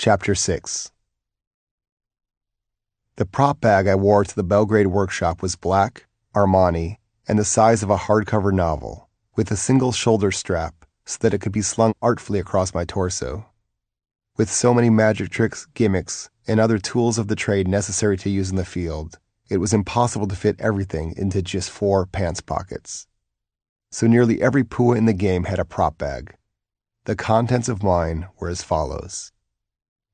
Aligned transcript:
Chapter 0.00 0.36
6 0.36 0.92
The 3.16 3.26
prop 3.26 3.60
bag 3.60 3.88
I 3.88 3.96
wore 3.96 4.22
to 4.22 4.36
the 4.36 4.44
Belgrade 4.44 4.86
workshop 4.86 5.42
was 5.42 5.56
black, 5.56 6.06
Armani, 6.36 6.98
and 7.26 7.36
the 7.36 7.44
size 7.44 7.82
of 7.82 7.90
a 7.90 7.96
hardcover 7.96 8.52
novel, 8.52 9.08
with 9.34 9.50
a 9.50 9.56
single 9.56 9.90
shoulder 9.90 10.30
strap 10.30 10.86
so 11.04 11.18
that 11.20 11.34
it 11.34 11.40
could 11.40 11.50
be 11.50 11.62
slung 11.62 11.94
artfully 12.00 12.38
across 12.38 12.72
my 12.72 12.84
torso. 12.84 13.46
With 14.36 14.48
so 14.48 14.72
many 14.72 14.88
magic 14.88 15.30
tricks, 15.30 15.66
gimmicks, 15.74 16.30
and 16.46 16.60
other 16.60 16.78
tools 16.78 17.18
of 17.18 17.26
the 17.26 17.34
trade 17.34 17.66
necessary 17.66 18.16
to 18.18 18.30
use 18.30 18.50
in 18.50 18.56
the 18.56 18.64
field, 18.64 19.18
it 19.50 19.56
was 19.56 19.74
impossible 19.74 20.28
to 20.28 20.36
fit 20.36 20.60
everything 20.60 21.12
into 21.16 21.42
just 21.42 21.70
four 21.70 22.06
pants 22.06 22.40
pockets. 22.40 23.08
So 23.90 24.06
nearly 24.06 24.40
every 24.40 24.62
Pua 24.62 24.96
in 24.96 25.06
the 25.06 25.12
game 25.12 25.42
had 25.42 25.58
a 25.58 25.64
prop 25.64 25.98
bag. 25.98 26.36
The 27.06 27.16
contents 27.16 27.68
of 27.68 27.82
mine 27.82 28.28
were 28.38 28.48
as 28.48 28.62
follows 28.62 29.32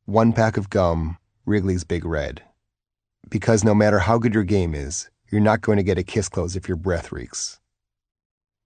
one 0.07 0.34
pack 0.34 0.59
of 0.59 0.68
gum, 0.68 1.16
Wrigley's 1.47 1.83
Big 1.83 2.05
Red. 2.05 2.42
Because 3.30 3.65
no 3.65 3.74
matter 3.74 4.01
how 4.01 4.19
good 4.19 4.34
your 4.34 4.45
game 4.45 4.74
is, 4.74 5.09
you're 5.33 5.41
not 5.41 5.62
going 5.62 5.79
to 5.79 5.83
get 5.83 5.96
a 5.96 6.02
kiss 6.02 6.29
close 6.29 6.56
if 6.56 6.69
your 6.69 6.77
breath 6.77 7.10
reeks. 7.10 7.59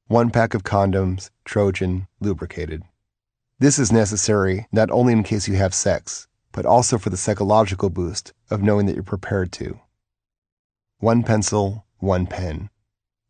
One 0.08 0.30
pack 0.30 0.52
of 0.52 0.64
condoms, 0.64 1.30
Trojan, 1.44 2.08
lubricated. 2.18 2.82
This 3.60 3.78
is 3.78 3.92
necessary 3.92 4.66
not 4.72 4.90
only 4.90 5.12
in 5.12 5.22
case 5.22 5.46
you 5.46 5.54
have 5.54 5.74
sex, 5.74 6.26
but 6.50 6.66
also 6.66 6.98
for 6.98 7.10
the 7.10 7.16
psychological 7.16 7.88
boost 7.88 8.32
of 8.50 8.60
knowing 8.60 8.86
that 8.86 8.96
you're 8.96 9.04
prepared 9.04 9.52
to. 9.52 9.78
One 10.98 11.22
pencil, 11.22 11.86
one 11.98 12.26
pen. 12.26 12.68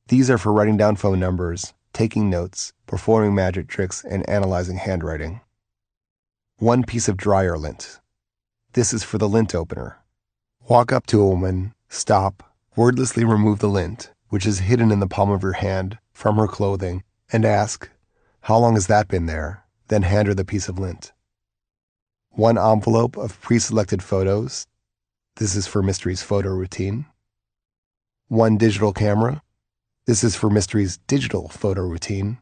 These 0.07 0.31
are 0.31 0.39
for 0.39 0.51
writing 0.51 0.79
down 0.79 0.97
phone 0.97 1.21
numbers, 1.21 1.75
taking 1.93 2.31
notes, 2.31 2.73
performing 2.87 3.35
magic 3.35 3.69
tricks, 3.69 4.03
and 4.03 4.27
analyzing 4.31 4.79
handwriting. 4.79 5.43
One 6.61 6.83
piece 6.83 7.07
of 7.07 7.17
dryer 7.17 7.57
lint. 7.57 8.01
This 8.73 8.93
is 8.93 9.05
for 9.05 9.17
the 9.17 9.29
lint 9.29 9.55
opener. 9.55 9.99
Walk 10.69 10.91
up 10.91 11.07
to 11.07 11.21
a 11.21 11.29
woman, 11.29 11.73
stop, 11.89 12.53
wordlessly 12.75 13.23
remove 13.23 13.61
the 13.61 13.69
lint, 13.69 14.13
which 14.31 14.45
is 14.45 14.59
hidden 14.59 14.91
in 14.91 14.99
the 14.99 15.07
palm 15.07 15.31
of 15.31 15.45
your 15.45 15.53
hand, 15.53 15.99
from 16.11 16.35
her 16.35 16.49
clothing, 16.49 17.05
and 17.33 17.45
ask, 17.45 17.89
How 18.41 18.59
long 18.59 18.75
has 18.75 18.89
that 18.89 19.07
been 19.07 19.27
there? 19.27 19.67
Then 19.87 20.03
hand 20.03 20.27
her 20.27 20.35
the 20.35 20.45
piece 20.45 20.69
of 20.69 20.81
lint. 20.81 21.13
One 22.31 22.59
envelope 22.59 23.17
of 23.17 23.41
pre 23.41 23.61
selected 23.61 24.03
photos. 24.03 24.67
This 25.37 25.55
is 25.55 25.69
for 25.69 25.81
Mystery's 25.81 26.25
photo 26.25 26.49
routine. 26.49 27.07
One 28.27 28.59
digital 28.59 28.93
camera. 28.93 29.43
This 30.07 30.25
is 30.25 30.35
for 30.35 30.51
Mystery's 30.51 30.97
digital 31.07 31.49
photo 31.51 31.83
routine. 31.83 32.39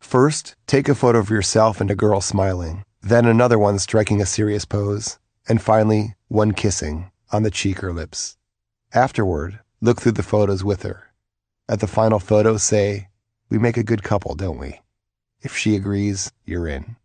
First, 0.00 0.56
take 0.66 0.88
a 0.88 0.96
photo 0.96 1.20
of 1.20 1.30
yourself 1.30 1.80
and 1.80 1.92
a 1.92 1.94
girl 1.94 2.20
smiling, 2.20 2.84
then 3.02 3.26
another 3.26 3.58
one 3.58 3.78
striking 3.78 4.20
a 4.20 4.26
serious 4.26 4.64
pose, 4.64 5.18
and 5.48 5.60
finally, 5.60 6.14
one 6.28 6.52
kissing 6.52 7.10
on 7.30 7.42
the 7.42 7.50
cheek 7.50 7.82
or 7.82 7.92
lips. 7.92 8.36
Afterward, 8.94 9.60
look 9.80 10.00
through 10.00 10.12
the 10.12 10.22
photos 10.22 10.62
with 10.62 10.82
her. 10.82 11.12
At 11.68 11.80
the 11.80 11.86
final 11.86 12.18
photo, 12.18 12.56
say, 12.56 13.08
We 13.50 13.58
make 13.58 13.76
a 13.76 13.82
good 13.82 14.02
couple, 14.02 14.34
don't 14.34 14.58
we? 14.58 14.80
If 15.40 15.56
she 15.56 15.74
agrees, 15.74 16.32
you're 16.44 16.68
in. 16.68 16.96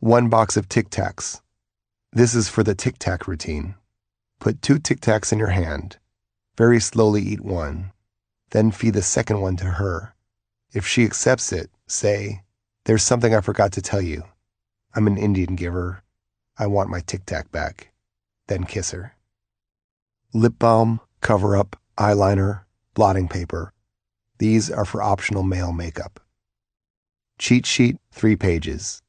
One 0.00 0.28
box 0.28 0.56
of 0.56 0.68
Tic 0.68 0.90
Tacs. 0.90 1.40
This 2.12 2.34
is 2.34 2.48
for 2.48 2.62
the 2.62 2.74
Tic 2.74 2.98
Tac 2.98 3.28
routine. 3.28 3.76
Put 4.40 4.62
two 4.62 4.78
Tic 4.78 5.00
Tacs 5.00 5.32
in 5.32 5.38
your 5.38 5.48
hand. 5.48 5.98
Very 6.56 6.80
slowly 6.80 7.22
eat 7.22 7.40
one 7.40 7.92
then 8.50 8.70
feed 8.70 8.94
the 8.94 9.02
second 9.02 9.40
one 9.40 9.56
to 9.56 9.64
her. 9.64 10.14
If 10.72 10.86
she 10.86 11.04
accepts 11.04 11.52
it, 11.52 11.70
say, 11.86 12.42
There's 12.84 13.02
something 13.02 13.34
I 13.34 13.40
forgot 13.40 13.72
to 13.72 13.82
tell 13.82 14.00
you. 14.00 14.24
I'm 14.94 15.06
an 15.06 15.16
Indian 15.16 15.54
giver. 15.54 16.02
I 16.58 16.66
want 16.66 16.90
my 16.90 17.00
tic 17.00 17.24
tac 17.24 17.52
back. 17.52 17.92
Then 18.48 18.64
kiss 18.64 18.90
her. 18.90 19.14
Lip 20.34 20.54
balm, 20.58 21.00
cover 21.20 21.56
up, 21.56 21.80
eyeliner, 21.96 22.62
blotting 22.94 23.28
paper. 23.28 23.72
These 24.38 24.70
are 24.70 24.84
for 24.84 25.02
optional 25.02 25.42
male 25.44 25.72
makeup. 25.72 26.18
Cheat 27.38 27.66
sheet, 27.66 27.98
three 28.10 28.36
pages. 28.36 29.02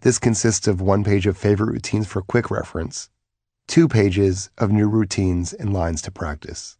This 0.00 0.18
consists 0.18 0.66
of 0.66 0.80
one 0.80 1.04
page 1.04 1.26
of 1.26 1.38
favorite 1.38 1.72
routines 1.72 2.08
for 2.08 2.22
quick 2.22 2.50
reference, 2.50 3.08
two 3.68 3.86
pages 3.86 4.50
of 4.58 4.72
new 4.72 4.88
routines 4.88 5.52
and 5.52 5.72
lines 5.72 6.02
to 6.02 6.10
practice. 6.10 6.76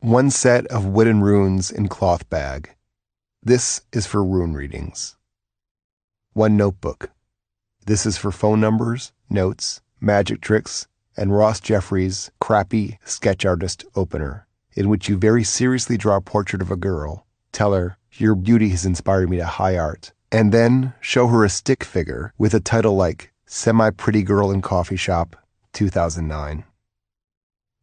One 0.00 0.30
set 0.30 0.66
of 0.66 0.84
wooden 0.84 1.22
runes 1.22 1.70
in 1.70 1.88
cloth 1.88 2.28
bag. 2.28 2.74
This 3.42 3.80
is 3.92 4.06
for 4.06 4.22
rune 4.22 4.52
readings. 4.52 5.16
One 6.34 6.56
notebook. 6.56 7.10
This 7.86 8.06
is 8.06 8.16
for 8.16 8.30
phone 8.30 8.60
numbers, 8.60 9.12
notes, 9.28 9.80
magic 10.00 10.40
tricks, 10.40 10.86
and 11.16 11.36
Ross 11.36 11.60
Jeffries' 11.60 12.30
crappy 12.40 12.98
sketch 13.04 13.44
artist 13.44 13.84
opener, 13.94 14.46
in 14.74 14.88
which 14.88 15.08
you 15.08 15.16
very 15.16 15.44
seriously 15.44 15.96
draw 15.96 16.16
a 16.16 16.20
portrait 16.20 16.62
of 16.62 16.70
a 16.70 16.76
girl, 16.76 17.26
tell 17.50 17.72
her, 17.72 17.98
Your 18.12 18.34
beauty 18.34 18.68
has 18.70 18.86
inspired 18.86 19.28
me 19.28 19.38
to 19.38 19.46
high 19.46 19.76
art, 19.76 20.12
and 20.30 20.52
then 20.52 20.94
show 21.00 21.26
her 21.26 21.44
a 21.44 21.48
stick 21.48 21.84
figure 21.84 22.32
with 22.38 22.54
a 22.54 22.60
title 22.60 22.94
like 22.94 23.32
Semi 23.46 23.90
Pretty 23.90 24.22
Girl 24.22 24.50
in 24.50 24.62
Coffee 24.62 24.96
Shop, 24.96 25.36
2009. 25.72 26.64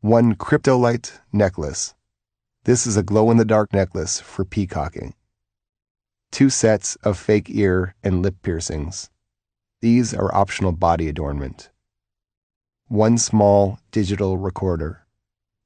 One 0.02 0.36
cryptolite 0.36 1.20
necklace 1.34 1.94
this 2.66 2.86
is 2.86 2.98
a 2.98 3.04
glow 3.04 3.32
in 3.32 3.38
the 3.38 3.46
dark 3.46 3.74
necklace 3.74 4.20
for 4.20 4.44
peacocking. 4.44 5.16
Two 6.30 6.50
sets 6.50 6.98
of 6.98 7.18
fake 7.18 7.50
ear 7.50 7.96
and 8.04 8.22
lip 8.22 8.36
piercings. 8.42 9.10
These 9.82 10.14
are 10.14 10.36
optional 10.36 10.74
body 10.74 11.08
adornment. 11.08 11.70
One 12.90 13.18
small 13.18 13.80
digital 13.92 14.38
recorder. 14.38 15.06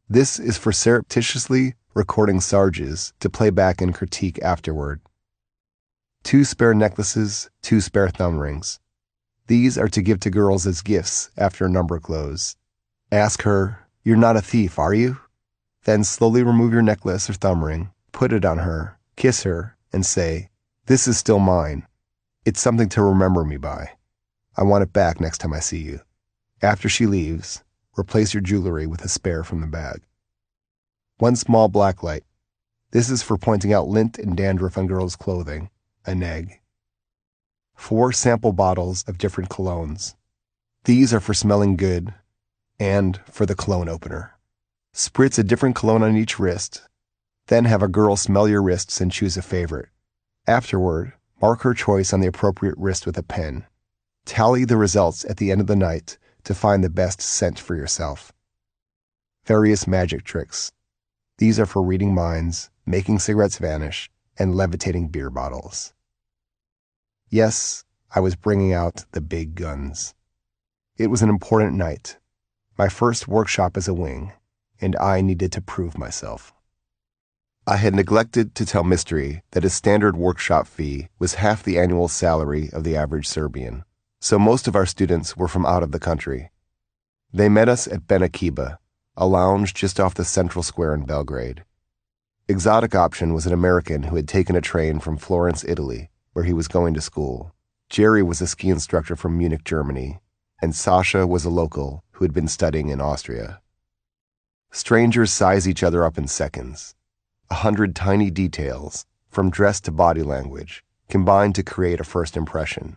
This 0.08 0.38
is 0.38 0.56
for 0.56 0.72
surreptitiously 0.72 1.74
recording 1.96 2.40
sarges 2.40 3.12
to 3.22 3.30
play 3.32 3.50
back 3.50 3.82
and 3.82 3.92
critique 3.92 4.40
afterward. 4.44 5.02
Two 6.22 6.44
spare 6.44 6.76
necklaces, 6.76 7.50
two 7.64 7.82
spare 7.82 8.08
thumb 8.08 8.38
rings. 8.38 8.80
These 9.48 9.80
are 9.80 9.90
to 9.90 10.02
give 10.04 10.20
to 10.20 10.30
girls 10.30 10.68
as 10.68 10.84
gifts 10.84 11.32
after 11.36 11.66
a 11.66 11.70
number 11.70 12.00
close. 12.00 12.56
Ask 13.12 13.42
her, 13.42 13.80
You're 14.04 14.16
not 14.16 14.38
a 14.38 14.42
thief, 14.42 14.78
are 14.78 14.94
you? 14.94 15.18
Then 15.86 16.04
slowly 16.04 16.44
remove 16.44 16.72
your 16.72 16.84
necklace 16.84 17.32
or 17.32 17.34
thumb 17.34 17.66
ring, 17.66 17.90
put 18.12 18.32
it 18.32 18.46
on 18.46 18.60
her, 18.60 19.00
kiss 19.16 19.42
her, 19.42 19.76
and 19.92 20.06
say, 20.06 20.52
This 20.86 21.08
is 21.08 21.18
still 21.18 21.40
mine. 21.40 21.88
It's 22.46 22.62
something 22.62 22.90
to 22.90 23.02
remember 23.02 23.44
me 23.44 23.58
by. 23.58 23.94
I 24.56 24.64
want 24.64 24.84
it 24.84 24.94
back 24.94 25.20
next 25.20 25.40
time 25.40 25.54
I 25.54 25.60
see 25.60 25.80
you. 25.80 26.02
After 26.62 26.88
she 26.88 27.08
leaves, 27.08 27.64
replace 27.98 28.34
your 28.34 28.42
jewelry 28.42 28.86
with 28.86 29.04
a 29.04 29.10
spare 29.10 29.44
from 29.44 29.62
the 29.62 29.68
bag. 29.68 30.02
One 31.18 31.36
small 31.36 31.70
black 31.70 32.04
light. 32.04 32.24
This 32.92 33.10
is 33.10 33.24
for 33.24 33.38
pointing 33.38 33.74
out 33.74 33.88
lint 33.88 34.20
and 34.20 34.38
dandruff 34.38 34.78
on 34.78 34.86
girls' 34.86 35.16
clothing, 35.16 35.70
a 36.06 36.14
neg. 36.14 36.60
Four 37.74 38.12
sample 38.12 38.54
bottles 38.54 39.04
of 39.08 39.18
different 39.18 39.50
colognes. 39.50 40.16
These 40.84 41.14
are 41.14 41.20
for 41.20 41.34
smelling 41.34 41.76
good 41.76 42.14
and 42.80 43.20
for 43.26 43.46
the 43.46 43.56
cologne 43.56 43.90
opener. 43.90 44.38
Spritz 44.94 45.40
a 45.40 45.44
different 45.44 45.76
cologne 45.76 46.04
on 46.04 46.16
each 46.16 46.38
wrist. 46.38 46.84
Then 47.48 47.66
have 47.66 47.82
a 47.82 47.88
girl 47.88 48.16
smell 48.16 48.48
your 48.48 48.62
wrists 48.62 49.02
and 49.02 49.12
choose 49.12 49.36
a 49.36 49.42
favorite. 49.42 49.90
Afterward, 50.46 51.14
mark 51.42 51.62
her 51.62 51.74
choice 51.74 52.14
on 52.14 52.20
the 52.20 52.28
appropriate 52.28 52.76
wrist 52.78 53.06
with 53.06 53.18
a 53.18 53.24
pen. 53.24 53.66
Tally 54.26 54.66
the 54.66 54.78
results 54.78 55.26
at 55.26 55.38
the 55.38 55.52
end 55.52 55.62
of 55.62 55.68
the 55.68 55.76
night 55.76 56.18
to 56.44 56.54
find 56.54 56.84
the 56.84 56.90
best 56.90 57.22
scent 57.22 57.60
for 57.60 57.76
yourself. 57.76 58.32
Various 59.46 59.88
magic 59.88 60.24
tricks. 60.24 60.72
These 61.38 61.60
are 61.60 61.66
for 61.66 61.82
reading 61.82 62.14
minds, 62.14 62.70
making 62.86 63.20
cigarettes 63.20 63.58
vanish, 63.58 64.10
and 64.38 64.56
levitating 64.56 65.10
beer 65.10 65.30
bottles. 65.30 65.94
Yes, 67.30 67.86
I 68.14 68.20
was 68.20 68.36
bringing 68.36 68.74
out 68.74 69.06
the 69.12 69.22
big 69.22 69.56
guns. 69.56 70.14
It 70.98 71.08
was 71.08 71.22
an 71.22 71.30
important 71.30 71.74
night, 71.74 72.18
my 72.78 72.90
first 72.90 73.28
workshop 73.28 73.76
as 73.78 73.88
a 73.88 73.94
wing 73.94 74.34
and 74.84 74.98
I 74.98 75.22
needed 75.22 75.54
to 75.54 75.62
prove 75.62 75.98
myself. 75.98 76.54
I 77.66 77.78
had 77.78 77.96
neglected 77.96 78.54
to 78.56 78.66
tell 78.66 78.84
Mystery 78.84 79.42
that 79.52 79.64
his 79.64 79.74
standard 79.74 80.18
workshop 80.18 80.68
fee 80.68 81.08
was 81.20 81.36
half 81.36 81.64
the 81.64 81.80
annual 81.80 82.10
salary 82.10 82.70
of 82.74 82.84
the 82.84 82.98
average 82.98 83.26
Serbian, 83.26 83.86
so 84.24 84.40
most 84.40 84.70
of 84.70 84.76
our 84.76 84.86
students 84.86 85.36
were 85.36 85.50
from 85.50 85.66
out 85.66 85.84
of 85.84 85.92
the 85.92 86.00
country. 86.00 86.50
They 87.34 87.50
met 87.50 87.68
us 87.68 87.88
at 87.88 88.08
Benakiba, 88.08 88.78
a 89.18 89.28
lounge 89.28 89.74
just 89.74 90.00
off 90.00 90.14
the 90.14 90.24
central 90.24 90.64
square 90.64 90.94
in 90.94 91.04
Belgrade. 91.04 91.66
Exotic 92.48 92.96
Option 92.96 93.34
was 93.34 93.46
an 93.46 93.52
American 93.52 94.04
who 94.04 94.16
had 94.16 94.30
taken 94.30 94.56
a 94.56 94.62
train 94.62 95.02
from 95.02 95.18
Florence, 95.18 95.66
Italy, 95.66 96.10
where 96.32 96.46
he 96.46 96.54
was 96.54 96.70
going 96.70 96.94
to 96.94 97.02
school. 97.02 97.54
Jerry 97.90 98.24
was 98.24 98.40
a 98.40 98.48
ski 98.48 98.70
instructor 98.70 99.18
from 99.18 99.38
Munich, 99.38 99.66
Germany, 99.66 100.22
and 100.62 100.74
Sasha 100.74 101.28
was 101.28 101.44
a 101.44 101.50
local 101.50 102.06
who 102.12 102.24
had 102.24 102.34
been 102.34 102.48
studying 102.48 102.88
in 102.88 103.02
Austria. 103.02 103.60
Strangers 104.72 105.34
size 105.34 105.68
each 105.68 105.84
other 105.84 106.06
up 106.06 106.18
in 106.18 106.30
seconds. 106.30 106.96
A 107.50 107.56
hundred 107.56 107.94
tiny 107.94 108.32
details, 108.32 109.06
from 109.28 109.50
dress 109.50 109.82
to 109.82 109.92
body 109.92 110.24
language, 110.24 110.82
combine 111.10 111.52
to 111.52 111.62
create 111.62 112.00
a 112.00 112.06
first 112.06 112.38
impression. 112.38 112.96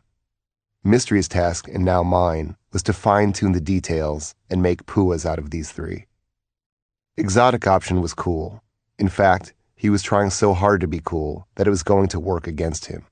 Mystery's 0.86 1.26
task, 1.26 1.66
and 1.66 1.84
now 1.84 2.04
mine, 2.04 2.56
was 2.72 2.82
to 2.84 2.92
fine 2.92 3.32
tune 3.32 3.50
the 3.50 3.60
details 3.60 4.36
and 4.48 4.62
make 4.62 4.86
puas 4.86 5.26
out 5.26 5.38
of 5.40 5.50
these 5.50 5.72
three. 5.72 6.06
Exotic 7.16 7.66
option 7.66 8.00
was 8.00 8.14
cool. 8.14 8.62
In 8.96 9.08
fact, 9.08 9.52
he 9.74 9.90
was 9.90 10.00
trying 10.00 10.30
so 10.30 10.54
hard 10.54 10.80
to 10.80 10.86
be 10.86 11.00
cool 11.04 11.48
that 11.56 11.66
it 11.66 11.70
was 11.70 11.82
going 11.82 12.06
to 12.08 12.20
work 12.20 12.46
against 12.46 12.86
him. 12.86 13.04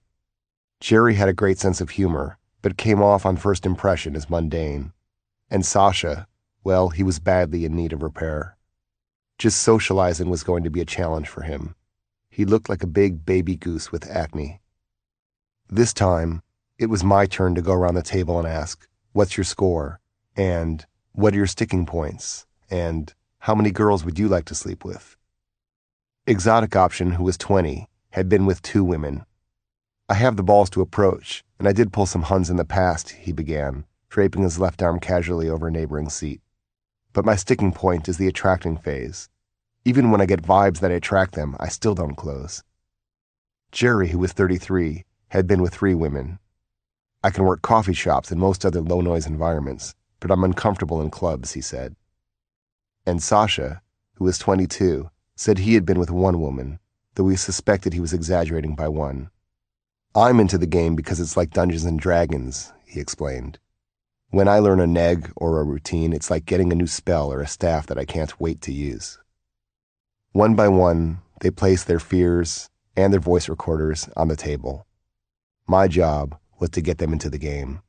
Jerry 0.79 1.15
had 1.15 1.29
a 1.29 1.35
great 1.35 1.59
sense 1.59 1.81
of 1.81 1.91
humor, 1.91 2.39
but 2.63 2.77
came 2.77 3.03
off 3.03 3.27
on 3.27 3.37
first 3.37 3.67
impression 3.67 4.15
as 4.15 4.31
mundane. 4.31 4.93
And 5.51 5.67
Sasha, 5.67 6.29
well, 6.63 6.91
he 6.91 7.03
was 7.03 7.19
badly 7.19 7.65
in 7.65 7.75
need 7.75 7.93
of 7.93 8.05
repair. 8.05 8.57
Just 9.37 9.61
socializing 9.61 10.31
was 10.31 10.45
going 10.45 10.63
to 10.63 10.71
be 10.71 10.81
a 10.81 10.87
challenge 10.87 11.29
for 11.29 11.43
him. 11.43 11.75
He 12.31 12.45
looked 12.45 12.69
like 12.69 12.85
a 12.85 12.87
big 12.87 13.27
baby 13.27 13.57
goose 13.57 13.91
with 13.91 14.09
acne. 14.09 14.61
This 15.69 15.93
time, 15.93 16.44
it 16.79 16.87
was 16.87 17.05
my 17.05 17.27
turn 17.27 17.55
to 17.55 17.63
go 17.63 17.73
around 17.73 17.95
the 17.95 18.03
table 18.03 18.39
and 18.39 18.49
ask, 18.49 18.87
What's 19.13 19.37
your 19.37 19.45
score? 19.45 20.01
And 20.37 20.85
what 21.13 21.33
are 21.33 21.37
your 21.37 21.47
sticking 21.47 21.87
points? 21.87 22.47
And 22.69 23.15
how 23.39 23.55
many 23.55 23.71
girls 23.71 24.05
would 24.05 24.19
you 24.19 24.27
like 24.27 24.45
to 24.47 24.55
sleep 24.55 24.85
with? 24.85 25.17
Exotic 26.27 26.75
Option, 26.75 27.13
who 27.13 27.23
was 27.23 27.39
20, 27.39 27.89
had 28.11 28.29
been 28.29 28.47
with 28.47 28.63
two 28.63 28.83
women. 28.83 29.25
I 30.09 30.15
have 30.15 30.37
the 30.37 30.43
balls 30.43 30.69
to 30.71 30.81
approach, 30.81 31.45
and 31.59 31.69
I 31.69 31.73
did 31.73 31.93
pull 31.93 32.07
some 32.07 32.23
Huns 32.23 32.51
in 32.51 32.57
the 32.57 32.65
past, 32.65 33.11
he 33.11 33.33
began, 33.33 33.85
draping 34.09 34.43
his 34.43 34.59
left 34.59 34.83
arm 34.83 34.99
casually 34.99 35.49
over 35.49 35.69
a 35.69 35.71
neighboring 35.71 36.09
seat. 36.09 36.41
But 37.13 37.25
my 37.25 37.37
sticking 37.37 37.73
point 37.73 38.09
is 38.09 38.19
the 38.19 38.27
attracting 38.27 38.79
phase. 38.79 39.29
Even 39.85 40.11
when 40.11 40.21
I 40.21 40.27
get 40.27 40.43
vibes 40.43 40.81
that 40.81 40.91
I 40.91 40.95
attract 40.95 41.35
them, 41.35 41.57
I 41.61 41.69
still 41.69 41.95
don't 41.95 42.17
close. 42.17 42.65
Jerry, 43.71 44.09
who 44.09 44.19
was 44.19 44.33
33, 44.33 45.05
had 45.29 45.47
been 45.47 45.63
with 45.63 45.75
three 45.75 45.95
women. 45.95 46.39
I 47.25 47.31
can 47.31 47.45
work 47.45 47.63
coffee 47.63 47.95
shops 47.95 48.31
and 48.31 48.39
most 48.39 48.67
other 48.67 48.83
low 48.83 49.01
noise 49.01 49.27
environments, 49.27 49.95
but 50.21 50.31
I'm 50.31 50.45
uncomfortable 50.45 51.01
in 51.01 51.09
clubs, 51.09 51.53
he 51.53 51.63
said. 51.63 51.97
And 53.07 53.23
Sasha, 53.23 53.81
who 54.17 54.27
was 54.27 54.37
22, 54.37 55.09
said 55.35 55.57
he 55.57 55.73
had 55.73 55.87
been 55.87 55.99
with 55.99 56.11
one 56.11 56.39
woman, 56.39 56.81
though 57.15 57.25
we 57.25 57.37
suspected 57.37 57.95
he 57.95 58.01
was 58.01 58.13
exaggerating 58.13 58.75
by 58.75 58.89
one. 58.89 59.31
I'm 60.15 60.39
into 60.39 60.59
the 60.59 60.67
game 60.67 60.97
because 60.97 61.19
it's 61.19 61.35
like 61.35 61.53
Dungeons 61.55 61.87
and 61.87 61.99
Dragons, 61.99 62.75
he 62.85 63.01
explained. 63.01 63.59
When 64.29 64.47
I 64.47 64.59
learn 64.59 64.81
a 64.81 64.87
neg 64.87 65.33
or 65.35 65.59
a 65.59 65.65
routine, 65.65 66.13
it's 66.13 66.31
like 66.31 66.45
getting 66.45 66.73
a 66.73 66.77
new 66.77 66.87
spell 66.87 67.33
or 67.33 67.41
a 67.41 67.49
staff 67.49 67.87
that 67.87 67.99
I 67.99 68.05
can't 68.05 68.39
wait 68.39 68.61
to 68.61 68.73
use. 68.73 69.19
One 70.33 70.55
by 70.57 70.69
one, 70.69 71.21
they 71.41 71.51
placed 71.51 71.87
their 71.87 72.01
fears 72.01 72.69
and 72.95 73.15
their 73.15 73.21
voice 73.21 73.49
recorders 73.49 74.11
on 74.15 74.29
the 74.29 74.37
table. 74.37 74.87
My 75.67 75.89
job 75.89 76.39
was 76.59 76.71
to 76.71 76.81
get 76.81 76.99
them 76.99 77.13
into 77.13 77.31
the 77.31 77.39
game. 77.39 77.81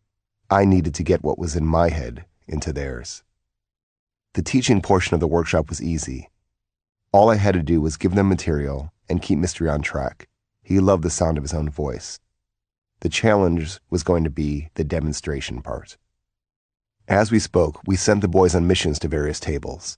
I 0.49 0.65
needed 0.65 0.93
to 0.95 1.03
get 1.03 1.23
what 1.23 1.39
was 1.39 1.55
in 1.55 1.65
my 1.65 1.89
head 1.89 2.25
into 2.47 2.71
theirs. 2.71 3.23
The 4.33 4.41
teaching 4.41 4.81
portion 4.81 5.13
of 5.13 5.19
the 5.19 5.27
workshop 5.27 5.69
was 5.69 5.81
easy. 5.81 6.29
All 7.11 7.29
I 7.29 7.35
had 7.35 7.53
to 7.53 7.63
do 7.63 7.79
was 7.79 7.97
give 7.97 8.15
them 8.15 8.27
material 8.27 8.91
and 9.09 9.21
keep 9.21 9.39
Mystery 9.39 9.69
on 9.69 9.81
track. 9.81 10.27
He 10.61 10.79
loved 10.79 11.03
the 11.03 11.09
sound 11.09 11.37
of 11.37 11.43
his 11.43 11.53
own 11.53 11.69
voice. 11.69 12.19
The 12.99 13.09
challenge 13.09 13.79
was 13.89 14.03
going 14.03 14.23
to 14.23 14.29
be 14.29 14.69
the 14.75 14.83
demonstration 14.83 15.61
part. 15.61 15.97
As 17.07 17.31
we 17.31 17.39
spoke, 17.39 17.81
we 17.85 17.95
sent 17.95 18.21
the 18.21 18.27
boys 18.27 18.55
on 18.55 18.67
missions 18.67 18.97
to 18.99 19.07
various 19.07 19.39
tables. 19.39 19.97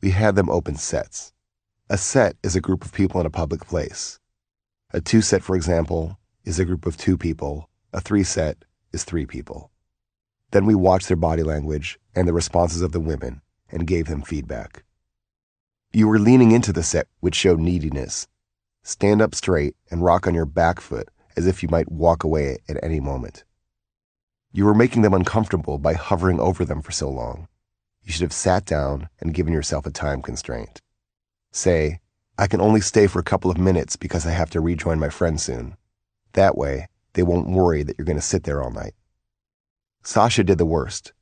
We 0.00 0.10
had 0.10 0.36
them 0.36 0.50
open 0.50 0.76
sets. 0.76 1.32
A 1.88 1.96
set 1.96 2.36
is 2.42 2.54
a 2.54 2.60
group 2.60 2.84
of 2.84 2.92
people 2.92 3.18
in 3.20 3.26
a 3.26 3.30
public 3.30 3.66
place. 3.66 4.20
A 4.92 5.00
two 5.00 5.22
set, 5.22 5.42
for 5.42 5.56
example, 5.56 6.18
is 6.44 6.58
a 6.58 6.64
group 6.64 6.86
of 6.86 6.96
two 6.96 7.16
people. 7.16 7.68
A 7.92 8.00
three 8.00 8.22
set 8.22 8.64
is 8.92 9.04
three 9.04 9.24
people. 9.24 9.70
Then 10.50 10.66
we 10.66 10.74
watched 10.74 11.08
their 11.08 11.16
body 11.16 11.42
language 11.42 11.98
and 12.14 12.28
the 12.28 12.32
responses 12.34 12.82
of 12.82 12.92
the 12.92 13.00
women 13.00 13.40
and 13.70 13.86
gave 13.86 14.06
them 14.06 14.22
feedback. 14.22 14.84
You 15.92 16.06
were 16.06 16.18
leaning 16.18 16.50
into 16.50 16.72
the 16.72 16.82
set, 16.82 17.08
which 17.20 17.34
showed 17.34 17.60
neediness. 17.60 18.28
Stand 18.82 19.22
up 19.22 19.34
straight 19.34 19.74
and 19.90 20.04
rock 20.04 20.26
on 20.26 20.34
your 20.34 20.44
back 20.44 20.80
foot 20.80 21.08
as 21.34 21.46
if 21.46 21.62
you 21.62 21.68
might 21.70 21.90
walk 21.90 22.24
away 22.24 22.58
at 22.68 22.82
any 22.82 23.00
moment. 23.00 23.44
You 24.52 24.66
were 24.66 24.74
making 24.74 25.02
them 25.02 25.14
uncomfortable 25.14 25.78
by 25.78 25.94
hovering 25.94 26.40
over 26.40 26.64
them 26.64 26.82
for 26.82 26.92
so 26.92 27.08
long. 27.08 27.48
You 28.02 28.12
should 28.12 28.22
have 28.22 28.32
sat 28.32 28.64
down 28.64 29.08
and 29.20 29.34
given 29.34 29.52
yourself 29.52 29.86
a 29.86 29.90
time 29.90 30.20
constraint. 30.20 30.82
Say, 31.52 32.00
I 32.36 32.46
can 32.46 32.60
only 32.60 32.80
stay 32.80 33.06
for 33.06 33.18
a 33.18 33.24
couple 33.24 33.50
of 33.50 33.58
minutes 33.58 33.96
because 33.96 34.26
I 34.26 34.30
have 34.30 34.50
to 34.50 34.60
rejoin 34.60 34.98
my 34.98 35.08
friend 35.08 35.40
soon. 35.40 35.76
That 36.34 36.56
way, 36.56 36.88
they 37.18 37.24
won't 37.24 37.50
worry 37.50 37.82
that 37.82 37.98
you're 37.98 38.04
going 38.04 38.14
to 38.14 38.22
sit 38.22 38.44
there 38.44 38.62
all 38.62 38.70
night. 38.70 38.94
Sasha 40.04 40.44
did 40.44 40.56
the 40.56 40.64
worst. 40.64 41.12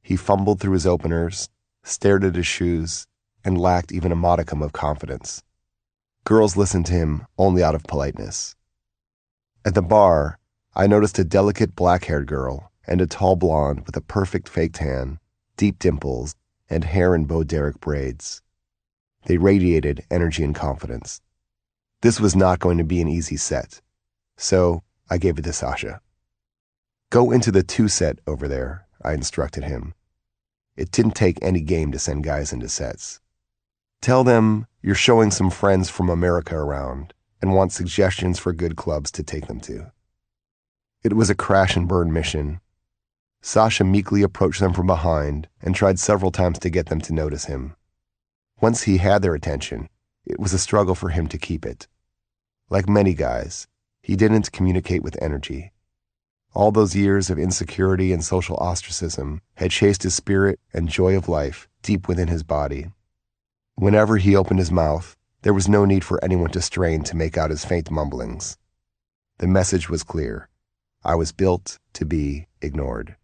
He 0.00 0.14
fumbled 0.14 0.60
through 0.60 0.74
his 0.74 0.86
openers, 0.86 1.48
stared 1.82 2.22
at 2.22 2.36
his 2.36 2.46
shoes, 2.46 3.08
and 3.44 3.60
lacked 3.60 3.90
even 3.90 4.12
a 4.12 4.14
modicum 4.14 4.62
of 4.62 4.72
confidence. 4.72 5.42
Girls 6.22 6.56
listened 6.56 6.86
to 6.86 6.92
him 6.92 7.26
only 7.38 7.60
out 7.60 7.74
of 7.74 7.82
politeness. 7.82 8.54
At 9.64 9.74
the 9.74 9.82
bar, 9.82 10.38
I 10.76 10.86
noticed 10.86 11.18
a 11.18 11.24
delicate 11.24 11.74
black 11.74 12.04
haired 12.04 12.28
girl 12.28 12.70
and 12.86 13.00
a 13.00 13.06
tall 13.08 13.34
blonde 13.34 13.84
with 13.84 13.96
a 13.96 14.00
perfect 14.00 14.48
fake 14.48 14.74
tan, 14.74 15.18
deep 15.56 15.80
dimples, 15.80 16.36
and 16.70 16.84
hair 16.84 17.16
in 17.16 17.24
Bo 17.24 17.42
Derek 17.42 17.80
braids. 17.80 18.42
They 19.24 19.38
radiated 19.38 20.06
energy 20.08 20.44
and 20.44 20.54
confidence. 20.54 21.20
This 22.02 22.20
was 22.20 22.36
not 22.36 22.60
going 22.60 22.78
to 22.78 22.84
be 22.84 23.00
an 23.00 23.08
easy 23.08 23.36
set, 23.36 23.80
so 24.36 24.84
I 25.08 25.18
gave 25.18 25.38
it 25.38 25.42
to 25.42 25.52
Sasha. 25.52 26.00
Go 27.10 27.30
into 27.30 27.52
the 27.52 27.62
two 27.62 27.88
set 27.88 28.18
over 28.26 28.48
there, 28.48 28.86
I 29.02 29.12
instructed 29.12 29.64
him. 29.64 29.94
It 30.76 30.90
didn't 30.90 31.14
take 31.14 31.38
any 31.40 31.60
game 31.60 31.92
to 31.92 31.98
send 31.98 32.24
guys 32.24 32.52
into 32.52 32.68
sets. 32.68 33.20
Tell 34.02 34.24
them 34.24 34.66
you're 34.82 34.94
showing 34.94 35.30
some 35.30 35.50
friends 35.50 35.88
from 35.88 36.08
America 36.08 36.56
around 36.56 37.14
and 37.40 37.54
want 37.54 37.72
suggestions 37.72 38.38
for 38.38 38.52
good 38.52 38.76
clubs 38.76 39.10
to 39.12 39.22
take 39.22 39.46
them 39.46 39.60
to. 39.60 39.92
It 41.02 41.12
was 41.12 41.30
a 41.30 41.34
crash 41.34 41.76
and 41.76 41.86
burn 41.86 42.12
mission. 42.12 42.60
Sasha 43.40 43.84
meekly 43.84 44.22
approached 44.22 44.60
them 44.60 44.72
from 44.72 44.86
behind 44.86 45.48
and 45.62 45.74
tried 45.74 45.98
several 45.98 46.32
times 46.32 46.58
to 46.58 46.70
get 46.70 46.86
them 46.86 47.00
to 47.02 47.14
notice 47.14 47.44
him. 47.44 47.76
Once 48.60 48.82
he 48.82 48.98
had 48.98 49.22
their 49.22 49.34
attention, 49.34 49.88
it 50.24 50.40
was 50.40 50.52
a 50.52 50.58
struggle 50.58 50.94
for 50.94 51.10
him 51.10 51.28
to 51.28 51.38
keep 51.38 51.64
it. 51.64 51.86
Like 52.68 52.88
many 52.88 53.14
guys, 53.14 53.68
he 54.06 54.14
didn't 54.14 54.52
communicate 54.52 55.02
with 55.02 55.20
energy. 55.20 55.72
All 56.54 56.70
those 56.70 56.94
years 56.94 57.28
of 57.28 57.40
insecurity 57.40 58.12
and 58.12 58.24
social 58.24 58.56
ostracism 58.58 59.42
had 59.56 59.72
chased 59.72 60.04
his 60.04 60.14
spirit 60.14 60.60
and 60.72 60.88
joy 60.88 61.16
of 61.16 61.28
life 61.28 61.66
deep 61.82 62.06
within 62.06 62.28
his 62.28 62.44
body. 62.44 62.92
Whenever 63.74 64.16
he 64.18 64.36
opened 64.36 64.60
his 64.60 64.70
mouth, 64.70 65.16
there 65.42 65.52
was 65.52 65.68
no 65.68 65.84
need 65.84 66.04
for 66.04 66.22
anyone 66.22 66.50
to 66.50 66.62
strain 66.62 67.02
to 67.02 67.16
make 67.16 67.36
out 67.36 67.50
his 67.50 67.64
faint 67.64 67.90
mumblings. 67.90 68.56
The 69.38 69.48
message 69.48 69.90
was 69.90 70.04
clear. 70.04 70.50
I 71.02 71.16
was 71.16 71.32
built 71.32 71.80
to 71.94 72.06
be 72.06 72.46
ignored. 72.62 73.16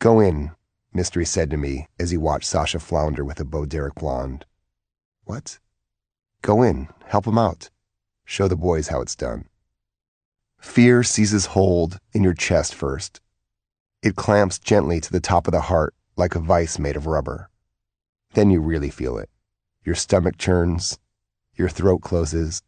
Go 0.00 0.18
in, 0.18 0.50
Mystery 0.92 1.24
said 1.24 1.50
to 1.50 1.56
me 1.56 1.86
as 2.00 2.10
he 2.10 2.16
watched 2.16 2.48
Sasha 2.48 2.80
flounder 2.80 3.24
with 3.24 3.38
a 3.38 3.44
Bo 3.44 3.64
blonde. 3.94 4.44
What? 5.22 5.60
Go 6.42 6.64
in, 6.64 6.88
help 7.04 7.28
him 7.28 7.38
out. 7.38 7.70
Show 8.24 8.48
the 8.48 8.56
boys 8.56 8.88
how 8.88 9.02
it's 9.02 9.14
done. 9.14 9.44
Fear 10.58 11.02
seizes 11.02 11.46
hold 11.46 11.98
in 12.12 12.22
your 12.22 12.34
chest 12.34 12.74
first. 12.74 13.20
It 14.02 14.16
clamps 14.16 14.58
gently 14.58 15.00
to 15.00 15.10
the 15.10 15.20
top 15.20 15.46
of 15.46 15.52
the 15.52 15.62
heart 15.62 15.94
like 16.16 16.34
a 16.34 16.40
vice 16.40 16.78
made 16.78 16.96
of 16.96 17.06
rubber. 17.06 17.48
Then 18.34 18.50
you 18.50 18.60
really 18.60 18.90
feel 18.90 19.18
it. 19.18 19.30
Your 19.84 19.94
stomach 19.94 20.36
churns, 20.36 20.98
your 21.54 21.68
throat 21.68 22.00
closes, 22.00 22.62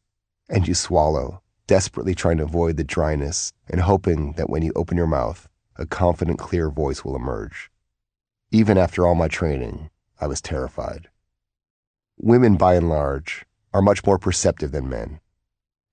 and 0.48 0.66
you 0.66 0.74
swallow, 0.74 1.42
desperately 1.66 2.14
trying 2.14 2.38
to 2.38 2.44
avoid 2.44 2.76
the 2.76 2.84
dryness 2.84 3.52
and 3.68 3.80
hoping 3.80 4.32
that 4.32 4.50
when 4.50 4.62
you 4.62 4.72
open 4.74 4.96
your 4.96 5.06
mouth, 5.06 5.48
a 5.76 5.86
confident, 5.86 6.38
clear 6.38 6.70
voice 6.70 7.04
will 7.04 7.16
emerge. 7.16 7.70
Even 8.50 8.76
after 8.76 9.06
all 9.06 9.14
my 9.14 9.28
training, 9.28 9.90
I 10.20 10.26
was 10.26 10.40
terrified. 10.40 11.08
Women, 12.18 12.56
by 12.56 12.74
and 12.74 12.88
large, 12.88 13.46
are 13.72 13.80
much 13.82 14.04
more 14.04 14.18
perceptive 14.18 14.72
than 14.72 14.88
men. 14.88 15.20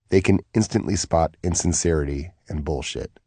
They 0.09 0.21
can 0.21 0.39
instantly 0.53 0.95
spot 0.95 1.35
insincerity 1.43 2.31
and 2.47 2.63
bullshit. 2.63 3.19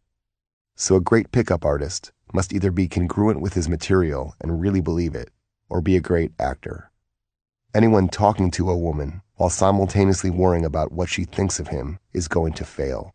So 0.76 0.96
a 0.96 1.00
great 1.00 1.30
pickup 1.30 1.64
artist 1.64 2.12
must 2.32 2.52
either 2.52 2.70
be 2.70 2.88
congruent 2.88 3.40
with 3.40 3.54
his 3.54 3.68
material 3.68 4.34
and 4.40 4.60
really 4.60 4.80
believe 4.80 5.14
it, 5.14 5.30
or 5.68 5.80
be 5.80 5.96
a 5.96 6.00
great 6.00 6.32
actor. 6.38 6.90
Anyone 7.75 8.08
talking 8.08 8.50
to 8.52 8.70
a 8.70 8.76
woman 8.76 9.22
while 9.37 9.50
simultaneously 9.50 10.30
worrying 10.30 10.64
about 10.64 10.92
what 10.92 11.08
she 11.08 11.25
thinks 11.25 11.60
of 11.60 11.68
him 11.68 11.99
is 12.12 12.28
going 12.28 12.52
to 12.54 12.64
fail. 12.64 13.14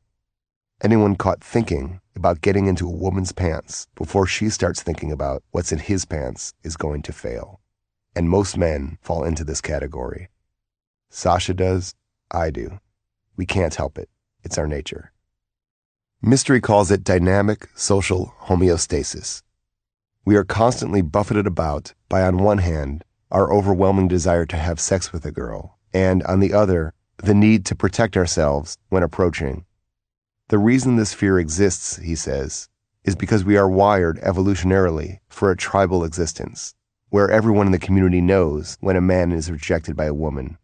Anyone 0.83 1.15
caught 1.15 1.43
thinking 1.43 2.01
about 2.15 2.41
getting 2.41 2.67
into 2.67 2.87
a 2.87 2.95
woman's 2.95 3.31
pants 3.31 3.87
before 3.95 4.27
she 4.27 4.49
starts 4.49 4.81
thinking 4.81 5.11
about 5.11 5.43
what's 5.51 5.71
in 5.71 5.79
his 5.79 6.05
pants 6.05 6.53
is 6.63 6.77
going 6.77 7.01
to 7.03 7.13
fail. 7.13 7.61
And 8.15 8.29
most 8.29 8.57
men 8.57 8.97
fall 9.01 9.23
into 9.23 9.43
this 9.43 9.61
category. 9.61 10.29
Sasha 11.09 11.53
does, 11.53 11.95
I 12.31 12.49
do. 12.49 12.79
We 13.37 13.45
can't 13.45 13.75
help 13.75 13.97
it. 13.97 14.09
It's 14.43 14.57
our 14.57 14.67
nature. 14.67 15.11
Mystery 16.21 16.61
calls 16.61 16.91
it 16.91 17.03
dynamic 17.03 17.67
social 17.75 18.33
homeostasis. 18.43 19.41
We 20.23 20.35
are 20.35 20.43
constantly 20.43 21.01
buffeted 21.01 21.45
about 21.45 21.93
by, 22.09 22.23
on 22.23 22.39
one 22.39 22.59
hand, 22.59 23.03
our 23.31 23.53
overwhelming 23.53 24.07
desire 24.07 24.45
to 24.45 24.55
have 24.57 24.79
sex 24.79 25.11
with 25.11 25.25
a 25.25 25.31
girl, 25.31 25.77
and, 25.93 26.23
on 26.23 26.39
the 26.39 26.53
other, 26.53 26.93
the 27.17 27.33
need 27.33 27.65
to 27.65 27.75
protect 27.75 28.17
ourselves 28.17 28.77
when 28.89 29.03
approaching. 29.03 29.65
The 30.47 30.57
reason 30.57 30.95
this 30.95 31.13
fear 31.13 31.39
exists, 31.39 31.97
he 31.97 32.15
says, 32.15 32.69
is 33.03 33.15
because 33.15 33.43
we 33.43 33.57
are 33.57 33.69
wired 33.69 34.19
evolutionarily 34.21 35.19
for 35.27 35.51
a 35.51 35.57
tribal 35.57 36.03
existence, 36.03 36.73
where 37.09 37.29
everyone 37.29 37.65
in 37.65 37.71
the 37.71 37.79
community 37.79 38.21
knows 38.21 38.77
when 38.79 38.95
a 38.95 39.01
man 39.01 39.31
is 39.31 39.51
rejected 39.51 39.95
by 39.95 40.05
a 40.05 40.13
woman. 40.13 40.57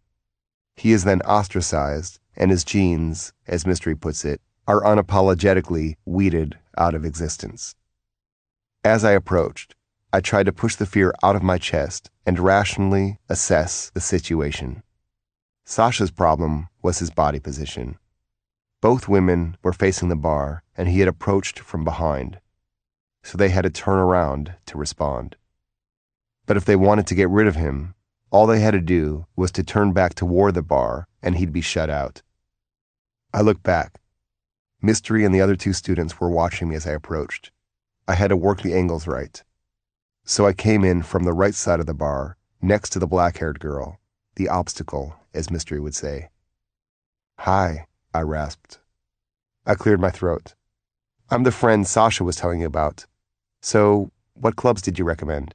He 0.75 0.91
is 0.91 1.03
then 1.03 1.21
ostracized, 1.21 2.19
and 2.35 2.51
his 2.51 2.63
genes, 2.63 3.33
as 3.47 3.65
Mystery 3.65 3.95
puts 3.95 4.25
it, 4.25 4.41
are 4.67 4.81
unapologetically 4.81 5.95
weeded 6.05 6.57
out 6.77 6.95
of 6.95 7.05
existence. 7.05 7.75
As 8.83 9.03
I 9.03 9.11
approached, 9.11 9.75
I 10.13 10.19
tried 10.19 10.45
to 10.47 10.51
push 10.51 10.75
the 10.75 10.85
fear 10.85 11.13
out 11.23 11.35
of 11.35 11.43
my 11.43 11.57
chest 11.57 12.09
and 12.25 12.39
rationally 12.39 13.19
assess 13.29 13.89
the 13.93 14.01
situation. 14.01 14.83
Sasha's 15.65 16.11
problem 16.11 16.67
was 16.81 16.99
his 16.99 17.11
body 17.11 17.39
position. 17.39 17.97
Both 18.81 19.07
women 19.07 19.57
were 19.63 19.73
facing 19.73 20.09
the 20.09 20.15
bar, 20.15 20.63
and 20.75 20.89
he 20.89 20.99
had 20.99 21.07
approached 21.07 21.59
from 21.59 21.83
behind, 21.83 22.39
so 23.23 23.37
they 23.37 23.49
had 23.49 23.61
to 23.61 23.69
turn 23.69 23.99
around 23.99 24.55
to 24.65 24.77
respond. 24.77 25.35
But 26.45 26.57
if 26.57 26.65
they 26.65 26.75
wanted 26.75 27.07
to 27.07 27.15
get 27.15 27.29
rid 27.29 27.47
of 27.47 27.55
him, 27.55 27.93
all 28.31 28.47
they 28.47 28.61
had 28.61 28.71
to 28.71 28.79
do 28.79 29.25
was 29.35 29.51
to 29.51 29.63
turn 29.63 29.91
back 29.91 30.15
toward 30.15 30.53
the 30.53 30.61
bar, 30.61 31.07
and 31.21 31.35
he'd 31.35 31.51
be 31.51 31.61
shut 31.61 31.89
out. 31.89 32.21
I 33.33 33.41
looked 33.41 33.63
back. 33.63 33.99
Mystery 34.81 35.25
and 35.25 35.35
the 35.35 35.41
other 35.41 35.55
two 35.55 35.73
students 35.73 36.19
were 36.19 36.29
watching 36.29 36.69
me 36.69 36.75
as 36.75 36.87
I 36.87 36.91
approached. 36.91 37.51
I 38.07 38.15
had 38.15 38.29
to 38.29 38.37
work 38.37 38.61
the 38.61 38.73
angles 38.73 39.05
right. 39.05 39.43
So 40.23 40.47
I 40.47 40.53
came 40.53 40.83
in 40.83 41.03
from 41.03 41.23
the 41.23 41.33
right 41.33 41.53
side 41.53 41.79
of 41.79 41.85
the 41.85 41.93
bar, 41.93 42.37
next 42.61 42.91
to 42.91 42.99
the 42.99 43.07
black 43.07 43.37
haired 43.37 43.59
girl, 43.59 43.99
the 44.35 44.47
obstacle, 44.49 45.15
as 45.33 45.51
Mystery 45.51 45.79
would 45.79 45.95
say. 45.95 46.29
Hi, 47.39 47.85
I 48.13 48.21
rasped. 48.21 48.79
I 49.65 49.75
cleared 49.75 49.99
my 49.99 50.09
throat. 50.09 50.55
I'm 51.29 51.43
the 51.43 51.51
friend 51.51 51.85
Sasha 51.85 52.23
was 52.23 52.37
telling 52.37 52.61
you 52.61 52.67
about. 52.67 53.05
So, 53.61 54.11
what 54.33 54.55
clubs 54.55 54.81
did 54.81 54.97
you 54.97 55.05
recommend? 55.05 55.53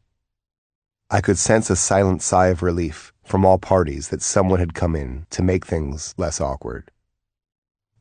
I 1.08 1.20
could 1.20 1.38
sense 1.38 1.70
a 1.70 1.76
silent 1.76 2.20
sigh 2.20 2.48
of 2.48 2.64
relief 2.64 3.12
from 3.22 3.44
all 3.44 3.58
parties 3.58 4.08
that 4.08 4.22
someone 4.22 4.58
had 4.58 4.74
come 4.74 4.96
in 4.96 5.26
to 5.30 5.40
make 5.40 5.64
things 5.64 6.12
less 6.18 6.40
awkward. 6.40 6.90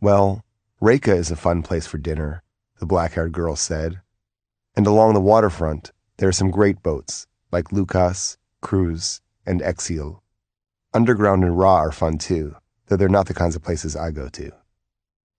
Well, 0.01 0.43
Reka 0.81 1.15
is 1.15 1.29
a 1.29 1.35
fun 1.35 1.61
place 1.61 1.85
for 1.85 1.99
dinner, 1.99 2.41
the 2.79 2.87
black 2.87 3.13
haired 3.13 3.31
girl 3.31 3.55
said. 3.55 4.01
And 4.75 4.87
along 4.87 5.13
the 5.13 5.21
waterfront, 5.21 5.91
there 6.17 6.29
are 6.29 6.33
some 6.33 6.49
great 6.49 6.81
boats, 6.81 7.27
like 7.51 7.71
Lucas, 7.71 8.39
Cruz, 8.61 9.21
and 9.45 9.61
Exil. 9.61 10.23
Underground 10.91 11.43
and 11.43 11.59
Raw 11.59 11.75
are 11.75 11.91
fun 11.91 12.17
too, 12.17 12.55
though 12.87 12.97
they're 12.97 13.07
not 13.07 13.27
the 13.27 13.35
kinds 13.35 13.55
of 13.55 13.61
places 13.61 13.95
I 13.95 14.09
go 14.09 14.29
to. 14.29 14.51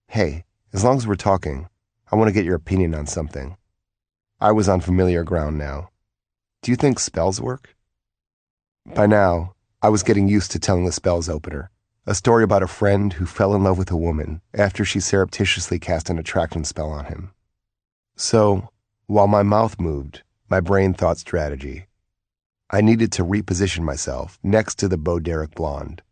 Hey, 0.07 0.45
as 0.73 0.85
long 0.85 0.99
as 0.99 1.07
we're 1.07 1.17
talking, 1.17 1.69
I 2.13 2.17
want 2.17 2.29
to 2.29 2.33
get 2.33 2.45
your 2.45 2.55
opinion 2.55 2.95
on 2.95 3.09
something. 3.09 3.57
I 4.41 4.53
was 4.53 4.69
on 4.69 4.81
familiar 4.81 5.25
ground 5.25 5.59
now. 5.59 5.91
Do 6.67 6.73
you 6.73 6.77
think 6.77 6.99
spells 6.99 7.41
work? 7.41 7.77
By 8.93 9.07
now, 9.07 9.55
I 9.83 9.89
was 9.89 10.03
getting 10.03 10.27
used 10.27 10.51
to 10.51 10.59
telling 10.59 10.85
the 10.85 10.91
spells 10.91 11.29
opener, 11.29 11.71
a 12.07 12.13
story 12.13 12.43
about 12.43 12.65
a 12.65 12.67
friend 12.67 13.13
who 13.13 13.25
fell 13.25 13.55
in 13.55 13.63
love 13.63 13.79
with 13.79 13.93
a 13.93 13.97
woman 13.97 14.41
after 14.53 14.85
she 14.85 14.99
surreptitiously 14.99 15.79
cast 15.79 16.11
an 16.11 16.19
attraction 16.19 16.65
spell 16.65 16.91
on 16.91 17.05
him. 17.05 17.31
So, 18.17 18.71
while 19.07 19.29
my 19.29 19.45
mouth 19.45 19.79
moved, 19.79 20.25
my 20.51 20.59
brain 20.59 20.93
thought 20.93 21.19
strategy. 21.19 21.87
I 22.69 22.81
needed 22.81 23.13
to 23.13 23.25
reposition 23.25 23.85
myself 23.85 24.37
next 24.43 24.75
to 24.81 24.89
the 24.89 24.99
Bo 24.99 25.21
Derek 25.21 25.55
blonde. 25.55 26.03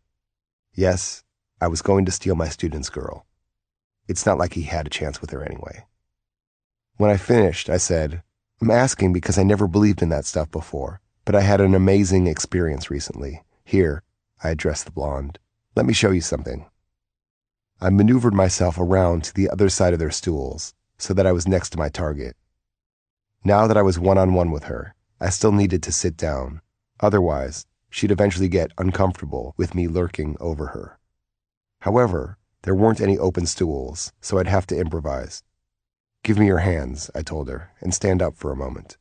Yes, 0.73 1.25
I 1.59 1.67
was 1.67 1.81
going 1.81 2.05
to 2.05 2.13
steal 2.13 2.35
my 2.35 2.47
student's 2.47 2.89
girl. 2.89 3.25
It's 4.07 4.25
not 4.25 4.37
like 4.37 4.53
he 4.53 4.61
had 4.61 4.87
a 4.87 4.89
chance 4.89 5.19
with 5.19 5.31
her 5.31 5.43
anyway. 5.43 5.85
When 6.95 7.11
I 7.11 7.17
finished, 7.17 7.69
I 7.69 7.75
said, 7.75 8.23
I'm 8.65 8.71
asking 8.71 9.13
because 9.13 9.37
I 9.37 9.43
never 9.43 9.67
believed 9.67 10.01
in 10.01 10.09
that 10.09 10.25
stuff 10.25 10.49
before, 10.49 10.99
but 11.23 11.35
I 11.35 11.41
had 11.41 11.61
an 11.61 11.75
amazing 11.75 12.25
experience 12.25 12.89
recently. 12.89 13.43
Here, 13.63 14.01
I 14.43 14.49
addressed 14.49 14.85
the 14.85 14.91
blonde. 14.91 15.37
Let 15.75 15.85
me 15.85 15.93
show 15.93 16.09
you 16.09 16.21
something. 16.21 16.65
I 17.79 17.91
maneuvered 17.91 18.33
myself 18.33 18.79
around 18.79 19.23
to 19.25 19.35
the 19.35 19.51
other 19.51 19.69
side 19.69 19.93
of 19.93 19.99
their 19.99 20.09
stools 20.09 20.73
so 20.97 21.13
that 21.13 21.27
I 21.27 21.31
was 21.31 21.47
next 21.47 21.69
to 21.73 21.77
my 21.77 21.89
target. 21.89 22.35
Now 23.43 23.67
that 23.67 23.77
I 23.77 23.83
was 23.83 23.99
one 23.99 24.17
on 24.17 24.33
one 24.33 24.49
with 24.49 24.63
her, 24.63 24.95
I 25.21 25.29
still 25.29 25.51
needed 25.51 25.83
to 25.83 25.91
sit 25.91 26.17
down. 26.17 26.61
Otherwise, 26.99 27.67
she'd 27.91 28.09
eventually 28.09 28.49
get 28.49 28.71
uncomfortable 28.79 29.53
with 29.57 29.75
me 29.75 29.87
lurking 29.87 30.37
over 30.39 30.69
her. 30.69 30.97
However, 31.81 32.39
there 32.63 32.73
weren't 32.73 32.99
any 32.99 33.15
open 33.15 33.45
stools, 33.45 34.11
so 34.21 34.39
I'd 34.39 34.47
have 34.47 34.65
to 34.65 34.75
improvise. 34.75 35.43
Give 36.25 36.39
me 36.39 36.47
your 36.47 36.57
hands, 36.57 37.11
I 37.13 37.21
told 37.21 37.49
her, 37.49 37.69
and 37.81 37.93
stand 37.93 38.19
up 38.19 38.35
for 38.35 38.51
a 38.51 38.55
moment. 38.55 38.97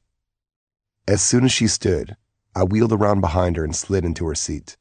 As 1.08 1.22
soon 1.22 1.46
as 1.46 1.52
she 1.52 1.66
stood, 1.66 2.18
I 2.54 2.64
wheeled 2.64 2.92
around 2.92 3.22
behind 3.22 3.56
her 3.56 3.64
and 3.64 3.74
slid 3.74 4.04
into 4.04 4.26
her 4.26 4.34
seat. 4.34 4.76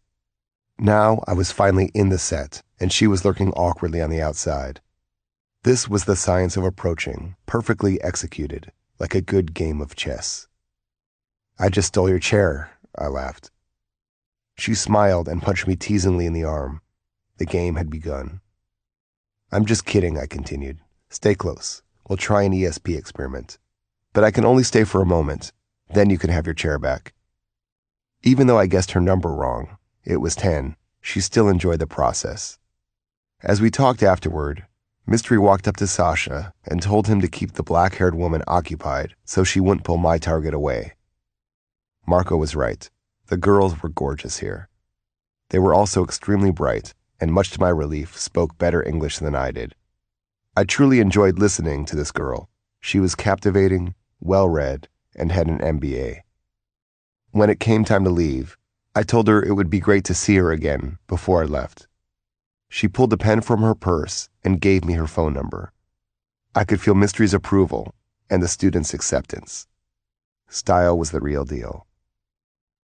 Now 0.78 1.24
I 1.26 1.32
was 1.36 1.54
finally 1.54 1.90
in 1.94 2.10
the 2.10 2.18
set, 2.18 2.62
and 2.82 2.92
she 2.92 3.08
was 3.08 3.24
lurking 3.24 3.54
awkwardly 3.54 4.02
on 4.02 4.10
the 4.10 4.22
outside. 4.22 4.82
This 5.64 5.88
was 5.88 6.04
the 6.04 6.18
science 6.18 6.58
of 6.58 6.66
approaching, 6.66 7.38
perfectly 7.46 8.02
executed 8.02 8.74
like 9.00 9.16
a 9.16 9.22
good 9.22 9.54
game 9.54 9.80
of 9.80 9.96
chess. 9.96 10.50
I 11.58 11.70
just 11.70 11.88
stole 11.88 12.10
your 12.10 12.20
chair, 12.20 12.72
I 12.94 13.08
laughed. 13.08 13.52
She 14.58 14.76
smiled 14.76 15.30
and 15.30 15.42
punched 15.42 15.66
me 15.66 15.78
teasingly 15.78 16.26
in 16.26 16.34
the 16.34 16.44
arm. 16.44 16.82
The 17.38 17.46
game 17.46 17.76
had 17.76 17.90
begun. 17.90 18.42
I'm 19.50 19.66
just 19.66 19.86
kidding, 19.86 20.20
I 20.20 20.26
continued. 20.26 20.80
Stay 21.10 21.36
close. 21.36 21.83
We'll 22.08 22.18
try 22.18 22.44
an 22.44 22.54
ESP 22.54 22.98
experiment. 22.98 23.58
But 24.14 24.24
I 24.24 24.32
can 24.32 24.46
only 24.46 24.64
stay 24.64 24.84
for 24.84 25.02
a 25.02 25.06
moment. 25.06 25.52
Then 25.94 26.10
you 26.10 26.18
can 26.18 26.30
have 26.30 26.46
your 26.46 26.54
chair 26.54 26.78
back. 26.78 27.14
Even 28.24 28.48
though 28.48 28.60
I 28.60 28.68
guessed 28.68 28.92
her 28.92 29.02
number 29.02 29.30
wrong, 29.30 29.78
it 30.04 30.18
was 30.18 30.36
10, 30.36 30.76
she 31.02 31.22
still 31.22 31.50
enjoyed 31.50 31.80
the 31.80 31.88
process. 31.88 32.58
As 33.42 33.62
we 33.62 33.70
talked 33.70 34.04
afterward, 34.04 34.66
Mystery 35.06 35.38
walked 35.38 35.68
up 35.68 35.76
to 35.78 35.88
Sasha 35.88 36.54
and 36.66 36.82
told 36.82 37.08
him 37.08 37.20
to 37.20 37.28
keep 37.28 37.54
the 37.54 37.64
black 37.64 37.96
haired 37.96 38.16
woman 38.16 38.42
occupied 38.48 39.16
so 39.26 39.44
she 39.44 39.60
wouldn't 39.60 39.84
pull 39.84 39.98
my 39.98 40.18
target 40.18 40.54
away. 40.54 40.94
Marco 42.08 42.38
was 42.38 42.56
right. 42.56 42.90
The 43.28 43.38
girls 43.38 43.82
were 43.82 43.90
gorgeous 43.90 44.40
here. 44.40 44.70
They 45.50 45.60
were 45.60 45.74
also 45.74 46.04
extremely 46.04 46.52
bright, 46.52 46.94
and 47.20 47.34
much 47.34 47.52
to 47.52 47.60
my 47.60 47.70
relief, 47.70 48.18
spoke 48.18 48.58
better 48.58 48.82
English 48.82 49.20
than 49.20 49.36
I 49.36 49.52
did. 49.52 49.76
I 50.56 50.66
truly 50.66 51.00
enjoyed 51.00 51.40
listening 51.40 51.84
to 51.86 51.96
this 51.96 52.12
girl. 52.12 52.48
She 52.80 53.00
was 53.00 53.16
captivating, 53.16 53.96
well 54.20 54.48
read, 54.48 54.88
and 55.16 55.32
had 55.32 55.48
an 55.48 55.58
MBA. 55.58 56.20
When 57.32 57.50
it 57.50 57.60
came 57.60 57.84
time 57.84 58.04
to 58.04 58.12
leave, 58.12 58.56
I 58.94 59.02
told 59.02 59.28
her 59.28 59.42
it 59.42 59.54
would 59.54 59.72
be 59.72 59.80
great 59.80 60.04
to 60.06 60.14
see 60.14 60.36
her 60.36 60.52
again 60.52 61.00
before 61.08 61.42
I 61.42 61.46
left. 61.46 61.88
She 62.70 62.88
pulled 62.88 63.12
a 63.14 63.18
pen 63.18 63.42
from 63.42 63.64
her 63.64 63.74
purse 63.74 64.30
and 64.44 64.62
gave 64.62 64.86
me 64.86 64.94
her 64.94 65.08
phone 65.08 65.34
number. 65.34 65.74
I 66.54 66.66
could 66.66 66.80
feel 66.80 66.94
Mystery's 66.94 67.34
approval 67.34 67.96
and 68.30 68.44
the 68.44 68.48
student's 68.48 68.94
acceptance. 68.94 69.66
Style 70.50 70.96
was 70.96 71.10
the 71.10 71.20
real 71.20 71.46
deal. 71.46 71.88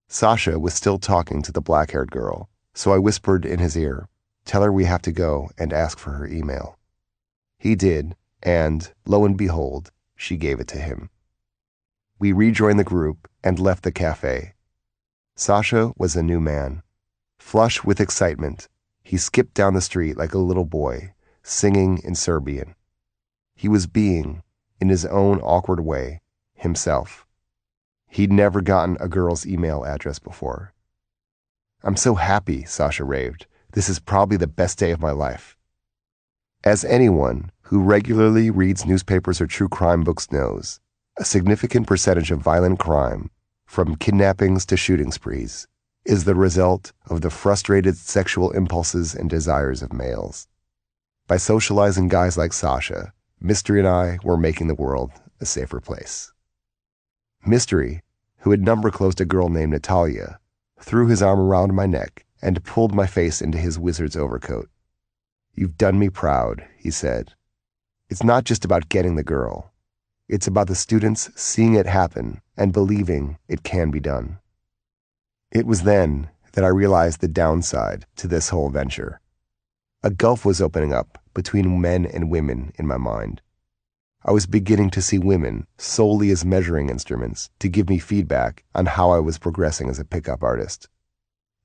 Sasha 0.09 0.59
was 0.59 0.73
still 0.73 0.99
talking 0.99 1.43
to 1.43 1.53
the 1.53 1.61
black 1.61 1.91
haired 1.91 2.11
girl, 2.11 2.49
so 2.73 2.95
I 2.95 2.99
whispered 2.99 3.45
in 3.45 3.59
his 3.59 3.77
ear, 3.77 4.09
Tell 4.47 4.63
her 4.63 4.73
we 4.73 4.87
have 4.87 5.03
to 5.03 5.13
go 5.13 5.51
and 5.59 5.75
ask 5.75 5.99
for 5.99 6.13
her 6.13 6.27
email. 6.27 6.78
He 7.59 7.75
did, 7.75 8.17
and, 8.43 8.93
lo 9.07 9.25
and 9.25 9.37
behold, 9.37 9.91
she 10.15 10.37
gave 10.37 10.61
it 10.61 10.69
to 10.69 10.79
him. 10.79 11.11
We 12.19 12.33
rejoined 12.33 12.79
the 12.79 12.85
group 12.85 13.29
and 13.43 13.59
left 13.59 13.83
the 13.83 13.93
cafe. 13.93 14.55
Sasha 15.35 15.93
was 15.97 16.17
a 16.17 16.23
new 16.23 16.41
man. 16.41 16.83
Flush 17.39 17.85
with 17.85 18.01
excitement, 18.01 18.69
he 19.03 19.17
skipped 19.17 19.55
down 19.55 19.75
the 19.75 19.81
street 19.81 20.17
like 20.17 20.35
a 20.35 20.39
little 20.39 20.65
boy, 20.65 21.15
singing 21.43 21.99
in 22.05 22.15
Serbian. 22.15 22.75
He 23.55 23.69
was 23.69 23.87
being, 23.87 24.43
in 24.81 24.89
his 24.89 25.07
own 25.07 25.41
awkward 25.41 25.81
way, 25.81 26.21
himself. 26.55 27.27
He'd 28.07 28.33
never 28.33 28.61
gotten 28.61 28.97
a 29.01 29.09
girl's 29.09 29.47
email 29.47 29.85
address 29.85 30.19
before. 30.19 30.75
I'm 31.83 31.97
so 31.97 32.15
happy, 32.15 32.65
Sasha 32.65 33.05
raved. 33.05 33.47
This 33.73 33.89
is 33.89 33.99
probably 33.99 34.37
the 34.37 34.47
best 34.47 34.79
day 34.79 34.91
of 34.91 35.01
my 35.01 35.11
life. 35.11 35.57
As 36.65 36.85
anyone 36.85 37.53
who 37.63 37.81
regularly 37.81 38.51
reads 38.51 38.85
newspapers 38.85 39.41
or 39.41 39.47
true 39.47 39.69
crime 39.69 40.03
books 40.03 40.33
knows, 40.33 40.81
a 41.17 41.25
significant 41.25 41.87
percentage 41.87 42.33
of 42.33 42.41
violent 42.41 42.81
crime, 42.81 43.31
from 43.65 43.95
kidnappings 43.95 44.67
to 44.67 44.77
shooting 44.77 45.13
sprees, 45.13 45.69
is 46.05 46.25
the 46.25 46.35
result 46.35 46.93
of 47.07 47.21
the 47.21 47.31
frustrated 47.31 47.97
sexual 47.97 48.51
impulses 48.51 49.15
and 49.15 49.31
desires 49.31 49.83
of 49.83 49.93
males. 49.93 50.49
By 51.29 51.37
socializing 51.37 52.09
guys 52.09 52.37
like 52.37 52.53
Sasha, 52.53 53.13
Mystery 53.41 53.79
and 53.79 53.87
I 53.87 54.19
were 54.25 54.37
making 54.37 54.67
the 54.67 54.75
world 54.75 55.13
a 55.41 55.47
safer 55.47 55.81
place. 55.81 56.33
Mystery, 57.47 58.03
who 58.39 58.51
had 58.51 58.63
number 58.63 58.91
closed 58.91 59.21
a 59.21 59.25
girl 59.25 59.49
named 59.49 59.71
Natalia, 59.71 60.41
threw 60.81 61.07
his 61.07 61.23
arm 61.23 61.39
around 61.39 61.73
my 61.73 61.87
neck 61.87 62.25
and 62.43 62.65
pulled 62.65 62.93
my 62.93 63.07
face 63.07 63.41
into 63.41 63.59
his 63.59 63.79
wizard's 63.79 64.17
overcoat. 64.17 64.69
You've 65.59 65.77
done 65.77 65.99
me 65.99 66.09
proud, 66.09 66.65
he 66.77 66.93
said. 66.93 67.33
It's 68.09 68.23
not 68.23 68.45
just 68.45 68.65
about 68.65 68.89
getting 68.89 69.17
the 69.17 69.25
girl. 69.25 69.73
It's 70.29 70.47
about 70.47 70.69
the 70.69 70.77
students 70.77 71.31
seeing 71.35 71.75
it 71.75 71.85
happen 71.85 72.43
and 72.57 72.73
believing 72.73 73.39
it 73.49 73.65
can 73.65 73.91
be 73.91 73.99
done. 73.99 74.39
It 75.51 75.67
was 75.67 75.83
then 75.83 76.31
that 76.53 76.63
I 76.63 76.69
realized 76.69 77.21
the 77.21 77.27
downside 77.27 78.07
to 78.19 78.29
this 78.29 78.51
whole 78.51 78.71
venture. 78.71 79.21
A 80.05 80.11
gulf 80.11 80.45
was 80.45 80.61
opening 80.61 80.93
up 80.93 81.19
between 81.35 81.81
men 81.81 82.07
and 82.07 82.31
women 82.31 82.73
in 82.77 82.87
my 82.87 82.97
mind. 82.97 83.41
I 84.25 84.31
was 84.31 84.47
beginning 84.47 84.91
to 84.91 85.03
see 85.03 85.19
women 85.19 85.67
solely 85.77 86.31
as 86.31 86.45
measuring 86.45 86.89
instruments 86.89 87.51
to 87.59 87.69
give 87.69 87.89
me 87.89 87.99
feedback 87.99 88.63
on 88.77 88.87
how 88.87 89.11
I 89.11 89.19
was 89.19 89.39
progressing 89.39 89.91
as 89.91 89.99
a 89.99 90.05
pickup 90.05 90.45
artist. 90.45 90.89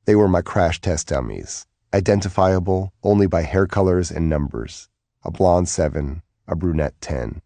They 0.06 0.16
were 0.16 0.28
my 0.28 0.42
crash 0.42 0.82
test 0.82 1.10
dummies, 1.10 1.68
identifiable 1.94 2.92
only 3.04 3.28
by 3.28 3.44
hair 3.44 3.68
colors 3.68 4.10
and 4.10 4.28
numbers 4.28 4.90
a 5.26 5.32
blonde 5.32 5.70
7, 5.70 6.22
a 6.50 6.56
brunette 6.56 7.00
10. 7.00 7.42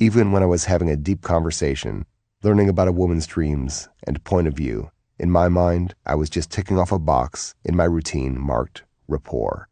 Even 0.00 0.32
when 0.32 0.42
I 0.42 0.46
was 0.46 0.64
having 0.64 0.90
a 0.90 0.96
deep 0.96 1.22
conversation, 1.22 2.06
learning 2.42 2.68
about 2.68 2.88
a 2.88 2.92
woman's 2.92 3.26
dreams 3.26 3.88
and 4.04 4.24
point 4.24 4.48
of 4.48 4.54
view, 4.54 4.90
in 5.16 5.30
my 5.30 5.48
mind, 5.48 5.94
I 6.04 6.16
was 6.16 6.28
just 6.28 6.50
ticking 6.50 6.76
off 6.76 6.90
a 6.90 6.98
box 6.98 7.54
in 7.64 7.76
my 7.76 7.84
routine 7.84 8.36
marked 8.36 8.82
rapport. 9.06 9.68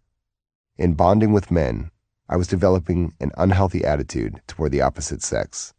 In 0.78 0.94
bonding 0.94 1.32
with 1.32 1.50
men, 1.50 1.90
I 2.28 2.36
was 2.36 2.46
developing 2.46 3.14
an 3.18 3.32
unhealthy 3.36 3.84
attitude 3.84 4.40
toward 4.46 4.70
the 4.70 4.82
opposite 4.82 5.22
sex. 5.22 5.74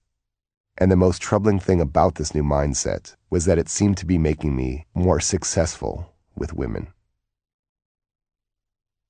And 0.78 0.92
the 0.92 0.98
most 0.98 1.22
troubling 1.22 1.60
thing 1.60 1.80
about 1.80 2.16
this 2.16 2.36
new 2.36 2.44
mindset 2.44 3.16
was 3.30 3.46
that 3.46 3.58
it 3.58 3.70
seemed 3.70 3.98
to 3.98 4.06
be 4.06 4.18
making 4.18 4.56
me 4.56 4.86
more 4.94 5.22
successful 5.22 6.14
with 6.36 6.54
women. 6.54 6.88